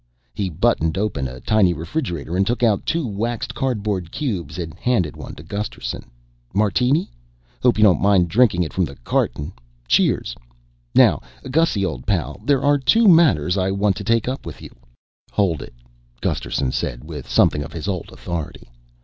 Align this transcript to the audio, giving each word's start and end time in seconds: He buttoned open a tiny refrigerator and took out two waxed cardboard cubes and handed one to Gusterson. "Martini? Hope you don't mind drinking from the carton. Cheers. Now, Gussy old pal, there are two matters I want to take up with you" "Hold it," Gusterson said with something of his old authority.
He 0.33 0.49
buttoned 0.49 0.97
open 0.97 1.27
a 1.27 1.39
tiny 1.41 1.73
refrigerator 1.75 2.35
and 2.35 2.47
took 2.47 2.63
out 2.63 2.87
two 2.87 3.05
waxed 3.05 3.53
cardboard 3.53 4.11
cubes 4.11 4.57
and 4.57 4.73
handed 4.79 5.15
one 5.15 5.35
to 5.35 5.43
Gusterson. 5.43 6.09
"Martini? 6.55 7.11
Hope 7.61 7.77
you 7.77 7.83
don't 7.83 8.01
mind 8.01 8.27
drinking 8.27 8.67
from 8.69 8.83
the 8.85 8.95
carton. 9.03 9.53
Cheers. 9.87 10.33
Now, 10.95 11.21
Gussy 11.51 11.85
old 11.85 12.07
pal, 12.07 12.41
there 12.43 12.63
are 12.63 12.79
two 12.79 13.07
matters 13.07 13.59
I 13.59 13.69
want 13.69 13.95
to 13.97 14.03
take 14.03 14.27
up 14.27 14.43
with 14.43 14.59
you" 14.59 14.75
"Hold 15.33 15.61
it," 15.61 15.75
Gusterson 16.19 16.71
said 16.71 17.03
with 17.03 17.29
something 17.29 17.61
of 17.61 17.71
his 17.71 17.87
old 17.87 18.09
authority. 18.11 18.71